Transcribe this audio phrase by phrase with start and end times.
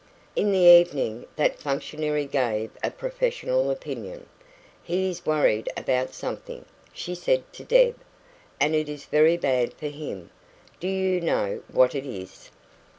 [0.35, 4.25] In the evening that functionary gave a professional opinion.
[4.81, 7.95] "He is worried about something," she said to Deb,
[8.59, 10.31] "and it is very bad for him.
[10.79, 12.49] Do you know what it is?"